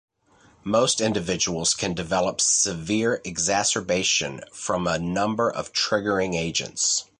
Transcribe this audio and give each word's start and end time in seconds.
Most 0.63 0.99
individuals 0.99 1.75
can 1.75 1.93
develop 1.93 2.41
severe 2.41 3.21
exacerbation 3.23 4.41
from 4.51 4.87
a 4.87 4.97
number 4.97 5.47
of 5.47 5.73
triggering 5.73 6.33
agents. 6.35 7.05